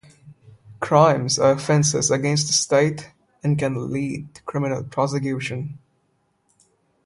Crimes 0.79 1.37
are 1.37 1.51
offenses 1.51 2.09
against 2.09 2.47
the 2.47 2.53
state 2.53 3.11
and 3.43 3.55
can 3.59 3.91
lead 3.93 4.33
to 4.33 4.41
criminal 4.41 4.83
prosecution. 4.83 5.77